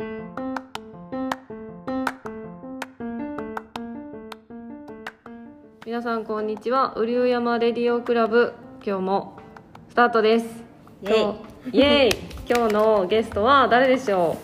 [0.00, 0.08] 皆
[6.02, 6.96] さんこんにちは。
[6.96, 8.54] 雨竜山レディオクラブ
[8.86, 9.40] 今日も
[9.88, 10.46] スタートです。
[11.02, 11.34] イエイ今
[11.72, 12.12] 日イエイ。
[12.48, 14.36] 今日のゲストは誰でしょ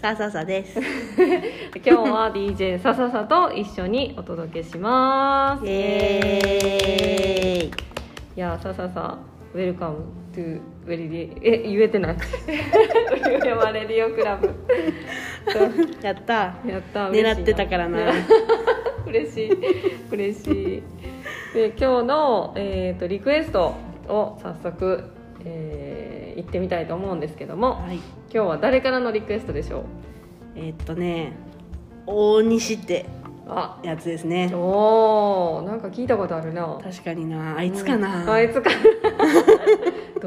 [0.00, 0.80] さあさあさあです。
[0.80, 0.82] う。
[1.84, 5.66] 今日は DJ さささと一緒にお届けします。
[5.66, 7.68] イエーイ。
[7.68, 7.72] い
[8.40, 9.18] やさささ
[9.52, 12.16] welcome toウェリディえ言えてない。
[13.44, 14.52] 山レディオクラブ。
[16.02, 16.34] やった。
[16.66, 18.12] やった狙ってたからな。
[19.06, 19.50] 嬉しい
[20.10, 20.82] 嬉しい
[21.54, 23.74] で今日の、えー、とリクエスト
[24.08, 25.04] を早速、
[25.44, 27.96] えー、行ってみたいと思うんですけどもはい。
[27.96, 29.84] 今日は誰からのリクエストでしょう？
[30.56, 31.36] えーっとね、
[32.06, 33.06] 大西って
[33.46, 34.50] あやつですね。
[34.54, 37.56] おーなんか聞いたことあるな確かにな。
[37.58, 38.32] あいつかうんな。
[38.32, 38.70] あいつか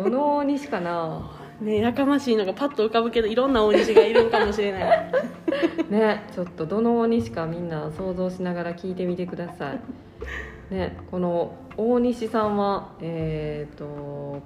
[0.03, 5.11] どの大西かなねやかましいのがパッと浮かぶけどいろんな大西がいるんかもしれない。
[5.89, 9.79] ねちょっとどの大西かみんな想像しながら聞いてみてください
[10.73, 13.85] ねこの大西さんはえっ、と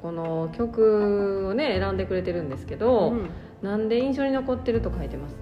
[0.01, 3.29] この曲をね選んでくれてるんですけど、うん
[3.61, 5.35] なんで印象に残ってると書いてます？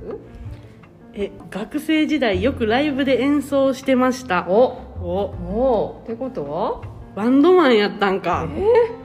[1.13, 4.45] え学生時代よくライブで演奏してました。
[4.49, 6.81] おおおってことは？
[7.15, 8.45] バンドマンやったんか。
[8.45, 8.98] イ知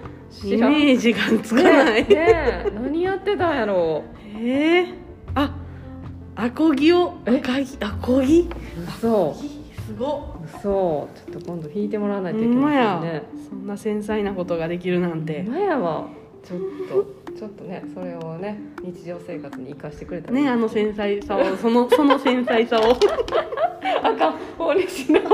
[0.59, 0.73] らん。
[0.73, 2.03] メージがつかない。
[2.03, 4.05] ねねえ何やってたんやろ。
[4.37, 4.95] えー、
[5.35, 5.55] あ、
[6.37, 7.41] アコギをえ？
[7.41, 7.79] アコギ？
[7.81, 8.41] アコギ？
[8.41, 9.35] う嘘
[9.87, 10.45] すごっ。
[10.47, 10.63] 嘘。
[10.63, 13.23] ちょっと今度弾いてもらわないといけませんね。
[13.49, 15.43] そんな繊細なことができるなんて。
[15.43, 16.09] 前は
[16.43, 22.95] ちょっとちょっとねそれをね日常生活に生かしてくれたねあの繊細さをそのその繊細さを
[24.03, 25.25] あかん大西のあ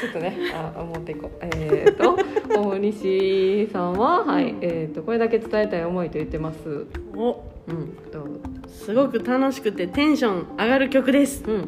[0.00, 1.30] ちょっとねあ持っていこう。
[1.40, 2.16] えっ、と
[2.58, 6.86] 大西さんははいえっ、とこれだけ伝えたい思いと言ってます。
[7.14, 7.42] お。
[7.68, 7.88] うん。
[8.12, 8.26] と
[8.68, 11.44] すごく楽しくてテンション上がる曲です。
[11.44, 11.58] うんう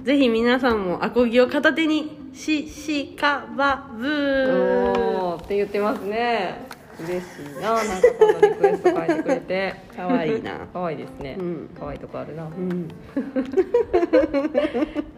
[0.00, 0.04] ん。
[0.04, 6.66] ぜひ皆さんもアコギを片手にししかばぶおーって言ってますね
[7.06, 7.74] 嬉しいな。
[7.74, 9.74] なんかこのリクエスト書いてくれて。
[9.96, 10.60] かわいいな。
[10.72, 11.70] 可愛いですね、うん。
[11.78, 12.44] 可愛いとこあるな。
[12.44, 12.88] うん。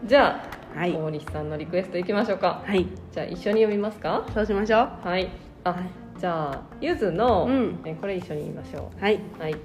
[0.06, 0.44] じゃ
[0.74, 0.92] あ、はい。
[0.92, 2.62] 大西さんのリクエストいきましょうか。
[2.64, 2.86] はい。
[3.12, 4.26] じゃあ一緒に読みますか？
[4.34, 4.88] そうしましょう。
[5.08, 5.28] はい。
[5.64, 5.78] あ、はい。
[6.18, 7.78] じゃあゆずの、うん。
[7.84, 9.56] えこれ一緒に言いましょはい、うはい。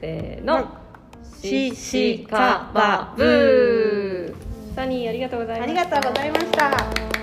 [0.00, 0.66] せーの、
[1.40, 4.34] しししかばぶー。
[4.74, 5.80] サニーありがとうございました。
[5.80, 7.15] ありがとうございました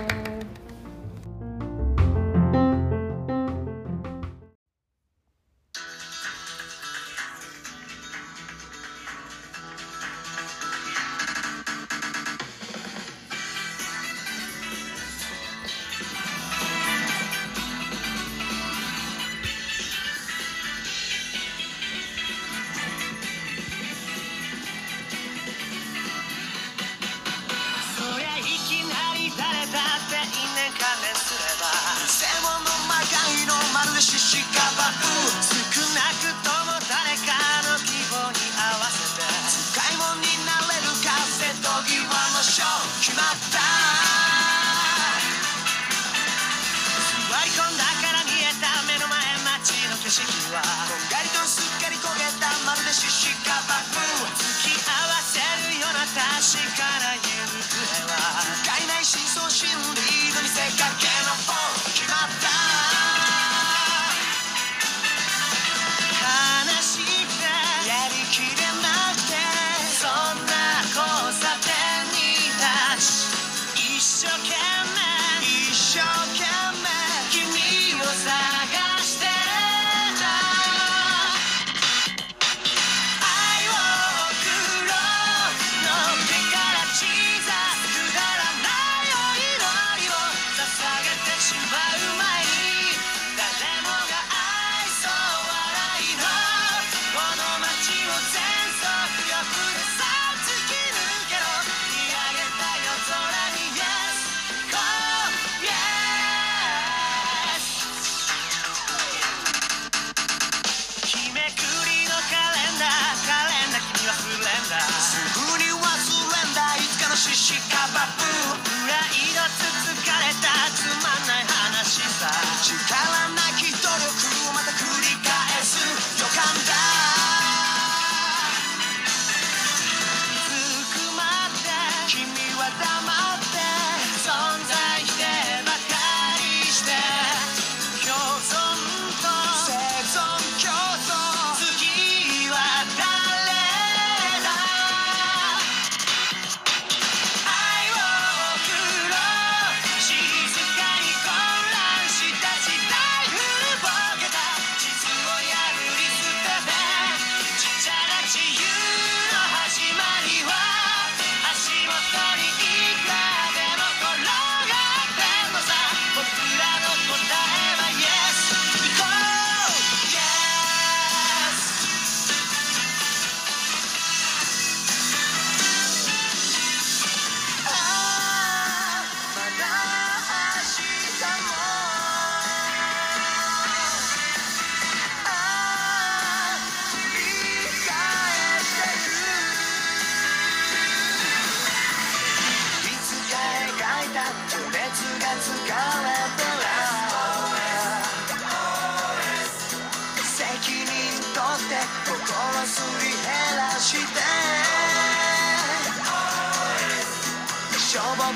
[33.74, 36.43] まるで獅子かばう少なくて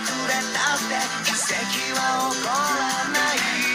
[0.04, 3.67] 遅れたって奇跡は起こらない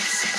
[0.00, 0.31] Yes.